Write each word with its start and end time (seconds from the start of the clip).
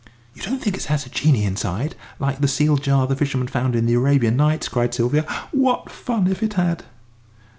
"You 0.33 0.41
don't 0.41 0.57
think 0.59 0.75
it 0.75 0.85
has 0.85 1.05
a 1.05 1.11
genie 1.11 1.43
inside, 1.43 1.93
like 2.17 2.41
the 2.41 2.47
sealed 2.47 2.81
jar 2.81 3.05
the 3.05 3.15
fisherman 3.15 3.45
found 3.49 3.75
in 3.75 3.85
the 3.85 3.93
'Arabian 3.93 4.35
Nights'?" 4.35 4.67
cried 4.67 4.95
Sylvia. 4.95 5.25
"What 5.51 5.91
fun 5.91 6.25
if 6.25 6.41
it 6.41 6.53
had!" 6.53 6.83